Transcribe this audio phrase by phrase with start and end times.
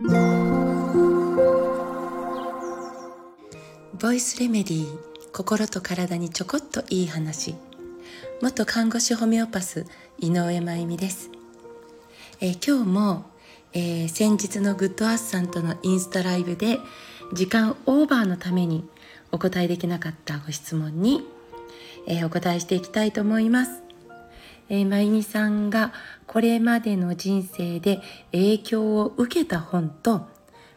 [0.00, 0.06] ボ
[4.12, 4.98] イスレメディー
[5.32, 7.56] 心と体にちょこっといい話。
[8.40, 9.86] 元看護師ホメオパス
[10.20, 11.32] 井上真由美です、
[12.40, 13.24] えー、今日も、
[13.72, 16.78] えー、先日のグッドアースさんとのインスタライブで
[17.32, 18.88] 時間オーバーのために
[19.32, 21.26] お答えできなかったご質問に、
[22.06, 23.87] えー、お答えしていきたいと思います。
[24.68, 25.92] えー、まゆみさんが
[26.26, 28.00] これまでの人生で
[28.32, 30.26] 影響を受けた本と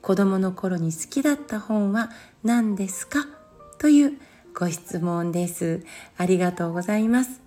[0.00, 2.10] 子供の頃に好きだった本は
[2.42, 3.26] 何ですか
[3.78, 4.18] という
[4.54, 5.84] ご質問です。
[6.16, 7.40] ありがとうございます。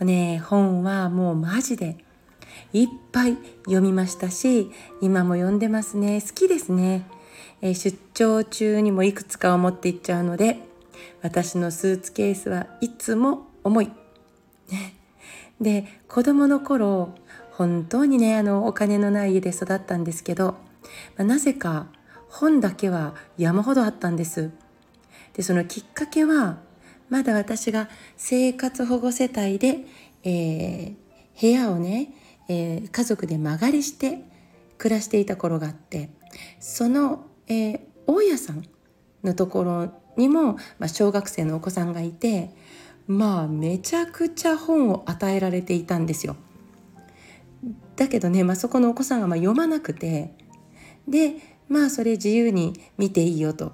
[0.00, 1.96] ね、本はもうマジで
[2.72, 6.20] いっぱい読みましたし、今も読んでますね。
[6.20, 7.06] 好きですね。
[7.62, 10.58] え、出張中にもいくつかを持っていっちゃうので、
[11.22, 13.92] 私のスーツケースはいつも重い。
[15.60, 17.14] で、子供の頃、
[17.52, 20.56] 本当にね、あの、お金のない家で育ったんですけど、
[21.16, 21.86] まあ、なぜか
[22.28, 24.50] 本だけは山ほどあったんです。
[25.34, 26.58] で、そのきっかけは、
[27.08, 29.84] まだ私が生活保護世帯で、
[30.24, 32.14] えー、部屋をね、
[32.48, 34.24] えー、家族で間借りして
[34.78, 36.10] 暮らしていた頃があって、
[36.58, 38.64] その、えー、大家さん
[39.22, 42.50] のところにも、まあ、小学生のお子さんがいて、
[43.06, 46.36] まあめちゃくちゃ本を与えられていたんですよ。
[47.96, 50.34] だけどね、まあ、そこのお子さんがま読まなくて
[51.06, 51.36] で
[51.68, 53.72] まあそれ自由に見ていいよと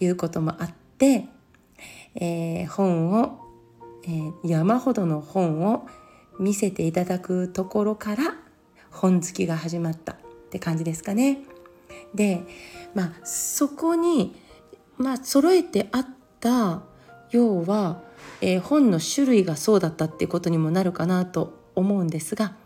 [0.00, 1.26] いうこともあって、
[2.14, 3.38] えー、本を、
[4.04, 5.86] えー、山ほどの本を
[6.38, 8.34] 見せていただくところから
[8.90, 10.16] 本好きが始まったっ
[10.50, 11.38] て感じですかね。
[12.14, 12.42] で
[12.94, 14.34] まあそこに
[14.98, 16.06] まあ揃えてあっ
[16.40, 16.82] た
[17.30, 18.02] 要は、
[18.42, 22.56] えー、本の種類がそうだったっていうことにもなるかなと思うんですが、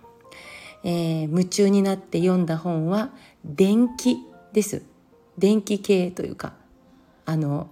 [0.83, 3.13] えー、夢中になって読んだ本は
[3.45, 4.17] 電気
[4.53, 4.83] です。
[5.39, 6.55] 電気系というか
[7.27, 7.69] あの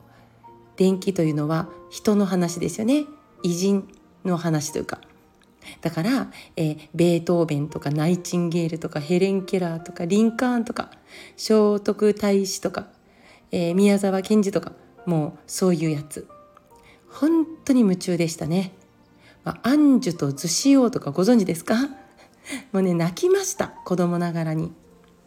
[0.76, 3.06] 電気というのは人の話ですよね。
[3.42, 3.88] 偉人
[4.24, 5.00] の話というか。
[5.80, 10.90] だから、えー、ベートーベンとかナイチンゲールとかヘレン・ケラーとかリンカーンとか
[11.38, 12.88] 聖徳太子とか、
[13.50, 14.72] えー、宮沢賢治とか
[15.06, 16.28] もうそういうやつ。
[17.14, 18.72] 本当に夢中でしたね。
[19.44, 21.76] まあ、アンジュとズシオとかご存知ですか？
[22.72, 24.72] もうね泣きました子供ながらに。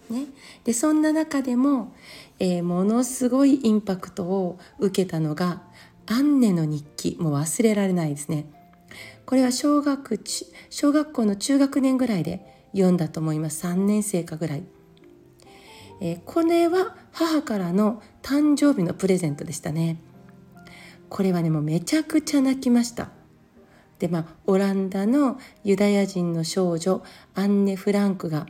[0.09, 0.27] ね、
[0.63, 1.93] でそんな中でも、
[2.39, 5.63] えー、ものすごいインパクトを受けたのが
[6.05, 7.17] アンネの日記。
[7.19, 8.45] もう忘れられないですね。
[9.25, 10.21] これは小学
[10.69, 13.65] 小学校の中学年ぐらいで読んだと思います。
[13.67, 14.63] 3年生かぐらい、
[15.99, 19.97] えー、これは母からの誕生日のプレゼントでしたね。
[21.09, 23.09] これはねもうめちゃくちゃ泣きました
[23.99, 27.03] でまあオランダのユダヤ人の少女
[27.35, 28.47] アンネ・フランクが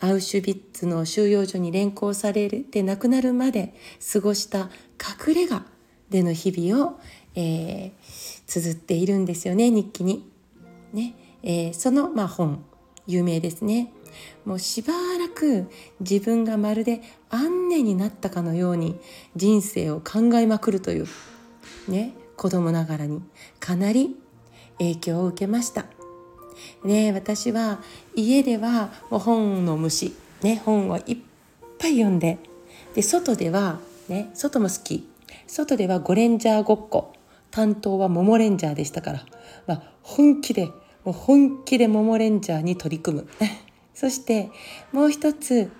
[0.00, 3.74] アウシュビッツの収容所に連行されて亡くなるまで
[4.12, 4.70] 過ごした
[5.28, 5.62] 隠れ家
[6.08, 7.00] での日々を、
[7.34, 7.92] えー、
[8.46, 10.28] 綴っているんですよね日記に。
[10.92, 12.64] ねえー、その、まあ、本
[13.06, 13.92] 有名ですね。
[14.44, 15.70] もうしばらく
[16.00, 18.98] 自分がまるでアンネになったかのように
[19.36, 21.06] 人生を考えまくるという
[21.88, 23.22] ね子供ながらに
[23.58, 24.16] かなり
[24.78, 25.86] 影響を受けました。
[26.84, 27.80] ね、私は
[28.14, 31.16] 家では本の虫、ね、本をいっ
[31.78, 32.38] ぱい読んで
[32.94, 35.08] で外では、ね、外も好き。
[35.46, 37.12] 外ではゴレンジャーごっこ。
[37.50, 39.26] 担当はモモレンジャーでしたから、
[39.66, 40.66] まあ、本気で
[41.04, 43.28] もう本気でモモレンジャーに取り組む。
[43.94, 44.50] そして
[44.92, 45.70] もう一つ、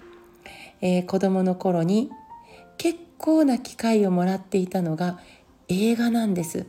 [0.81, 2.11] えー、子供の頃に
[2.77, 5.21] 結構な機会をもらっていたのが
[5.71, 6.67] 映画なんです、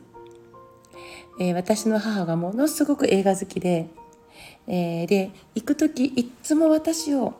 [1.38, 3.88] えー、私の母がものすごく映画好きで
[4.66, 7.34] えー、で行く時いっつも私を、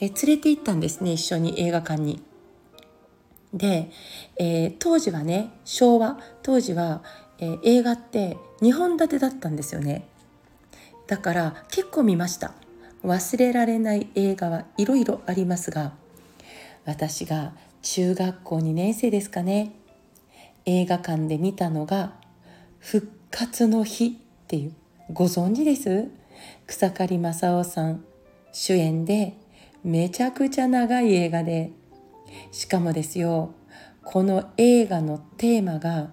[0.00, 2.22] えー、連れて行ったんですね一緒に映画館に。
[3.52, 3.90] で、
[4.38, 7.02] えー、当時はね昭和当時は、
[7.38, 10.06] え映画って2本立てだったんですよね。
[11.06, 12.54] だから結構見ました
[13.04, 15.92] 忘れられない映画はいろいろありますが
[16.86, 17.52] 私が
[17.82, 19.72] 中学校2年生ですかね
[20.66, 22.14] 映画館で見たのが
[22.78, 24.06] 「復活の日」
[24.44, 24.72] っていう。
[25.12, 26.10] ご存知です？
[26.66, 28.04] 草刈正雄さん
[28.52, 29.34] 主演で
[29.84, 31.72] めちゃくちゃ長い映画で。
[32.50, 33.54] しかもですよ
[34.04, 36.10] この映画のテーマが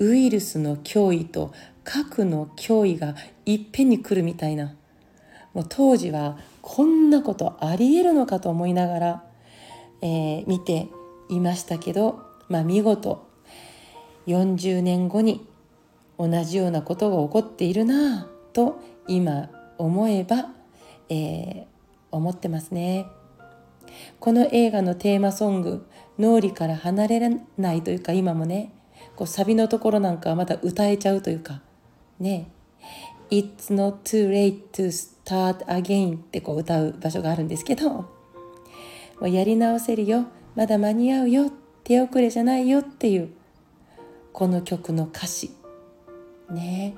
[0.00, 1.52] ウイルスの脅威と
[1.84, 3.14] 核の脅威が
[3.46, 4.74] いっぺんに来るみたいな。
[5.52, 9.24] もう当時はこんなことありえるのかと思いながら、
[10.02, 10.88] えー、見て
[11.28, 13.28] いましたけど、まあ、見事
[14.26, 15.46] 40年後に
[16.18, 20.48] 同じようなことが起こっているなぁと今思えば、
[21.08, 21.64] えー、
[22.10, 23.06] 思ってますね。
[24.20, 25.86] この映画のテーマソング
[26.18, 28.72] 脳裏から離れないというか今もね
[29.16, 31.60] こうサビのところなんかはまた歌えちゃうというか
[32.18, 32.50] ね
[33.30, 38.08] It's not too late to start again ってこう歌う場所があるんですけども
[39.22, 43.30] うやり直せるよまだ間に合うよ手遅れじゃないよっていう
[44.34, 45.52] この曲の歌詞。
[46.50, 46.96] ね。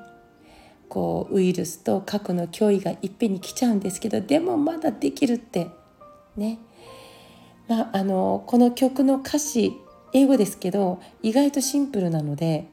[0.88, 5.68] こうウイルスと核の脅威がいっぺんに来ちゃうんですけどでもまだできるって。
[6.34, 6.58] ね。
[7.68, 9.76] まあ、あのこの曲の歌詞
[10.14, 12.68] 英語ですけど意外とシンプルなので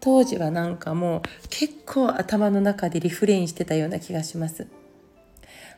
[0.00, 4.66] 当時はなんかもう結構頭の中でリフレインしてたような気がします。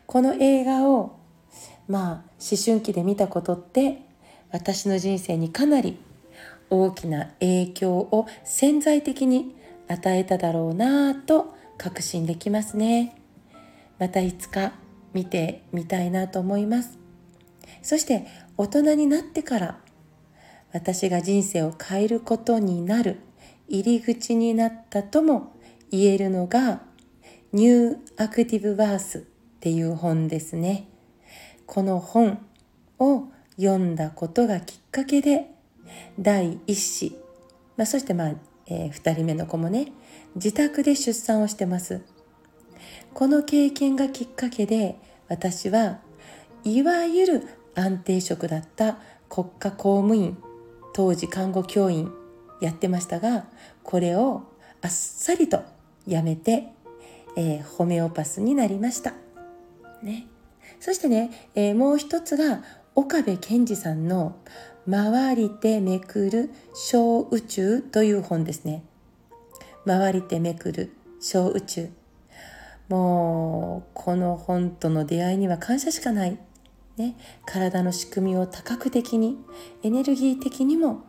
[0.07, 1.21] この映画を
[1.87, 4.03] まあ思春期で見たことって
[4.51, 5.97] 私の人生にかなり
[6.71, 9.55] 大きな影響を潜在的に
[9.89, 13.17] 与えただろうなぁと確信できますね
[13.99, 14.73] またいつか
[15.13, 16.99] 見てみたいなと思います
[17.83, 18.27] そして
[18.57, 19.79] 大人になってから
[20.73, 23.21] 私が人生を変えることになる
[23.69, 25.55] 入り口になったとも
[25.91, 26.83] 言えるのが
[27.53, 29.21] ニューアクティブバースっ
[29.61, 30.89] ていう本ですね。
[31.67, 32.45] この本
[32.99, 35.54] を読んだことがきっかけで
[36.19, 37.19] 第一子、
[37.77, 38.35] まあ、そしてまあ、
[38.67, 39.93] えー、2人目の子もね
[40.35, 42.03] 自宅で出産をしてます。
[43.13, 44.99] この経験がきっかけで
[45.29, 46.01] 私は
[46.65, 48.99] いわゆる安定職だった
[49.29, 50.37] 国家公務員
[50.93, 52.13] 当時看護教員
[52.61, 53.47] やってましたが
[53.83, 54.43] これを
[54.83, 55.63] あっさりと
[56.07, 56.69] やめて、
[57.37, 59.15] えー、ホメオパスになりました。
[60.03, 60.27] ね、
[60.81, 62.63] そしてね、えー、もう一つが
[62.95, 64.37] 岡部賢治さんの
[64.91, 68.83] 「回りてめくる小宇宙」という本ですね。
[69.87, 71.91] 回りてめくる小宇宙。
[72.89, 76.39] もうこの本との出会いには感謝しかない。
[76.97, 79.39] ね、体の仕組みを多角的に
[79.83, 81.03] エネルギー的にも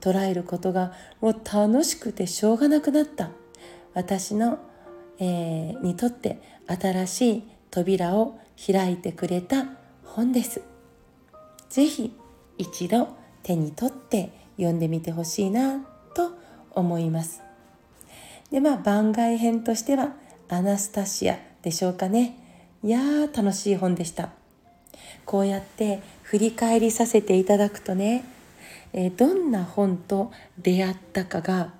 [0.00, 3.30] 捉えることがもう楽しくてしょうがなくなった
[3.92, 4.58] 私の、
[5.18, 9.66] えー、にとって新しい扉を開いてくれた
[10.04, 10.62] 本です。
[11.68, 12.14] ぜひ
[12.58, 13.08] 一度
[13.42, 15.80] 手に取って読んでみてほしいな
[16.14, 16.32] と
[16.70, 17.42] 思います。
[18.50, 20.12] でまあ番外編としては
[20.48, 22.36] アナスタシアでしょうかね。
[22.82, 24.30] いやー楽しい本でした。
[25.24, 28.24] こうやって振り返りさせていただくとね、
[28.92, 31.72] え、どんな本と出会ったかが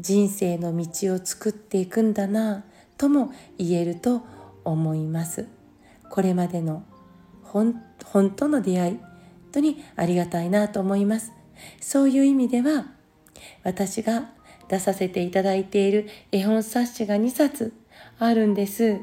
[0.00, 2.64] 人生の道を作っていくんだな
[2.96, 4.22] とも言えると
[4.64, 5.46] 思います。
[6.08, 6.84] これまでの
[7.42, 7.74] 本
[8.30, 8.98] との出会い
[9.54, 11.32] 当にありがたいなと思います。
[11.80, 12.86] そういう意味では
[13.62, 14.30] 私が
[14.68, 17.72] 出させていただいている絵本冊子が2冊
[18.18, 18.98] あるんです。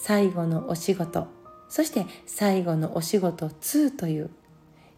[0.00, 1.28] 最後のお仕事
[1.68, 4.30] そして最後のお仕事2という、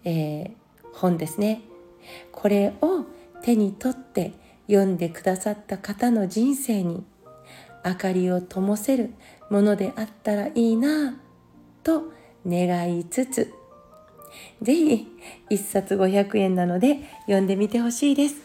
[0.04, 0.52] えー、
[0.92, 1.62] 本ですね。
[2.32, 3.04] これを
[3.42, 4.32] 手に取って
[4.66, 7.04] 読んでくださった方の人生に
[7.84, 9.14] 明かりを灯せる
[9.50, 11.16] ものであったらいいな
[11.82, 12.12] と
[12.46, 13.54] 願いつつ
[14.62, 15.08] ぜひ
[15.50, 18.36] 1冊500円なので読んでみてほしいです。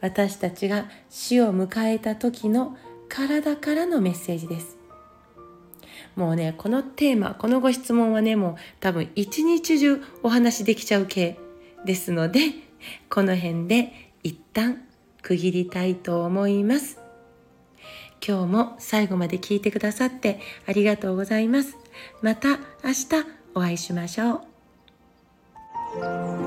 [0.00, 2.76] 私たちが死を迎えた時の
[3.08, 4.76] 体からのメッセージです。
[6.16, 11.38] もうねこのテーマこのご質問はねもう多分一日中お話できちゃう系
[11.84, 12.40] ですので
[13.08, 14.82] この辺で一旦
[15.22, 17.00] 区切りたいと思います。
[18.26, 21.76] 今日も最後まで聞いてくださってありがとうございます。
[22.22, 23.06] また明日
[23.54, 24.53] お会いしましょう。
[26.02, 26.43] 아!